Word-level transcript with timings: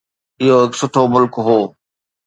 اهو 0.41 0.55
هڪ 0.63 0.71
سٺو 0.79 1.03
ملڪ 1.13 1.33
هو. 1.47 1.59